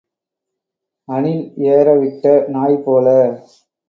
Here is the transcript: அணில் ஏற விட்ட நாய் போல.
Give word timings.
அணில் 1.07 1.43
ஏற 1.67 1.87
விட்ட 1.95 2.25
நாய் 2.47 2.77
போல. 2.85 3.07